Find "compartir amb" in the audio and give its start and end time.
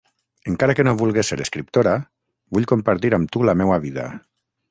2.73-3.33